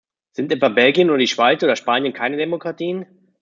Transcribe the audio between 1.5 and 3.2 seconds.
oder Spanien keine Demokratien?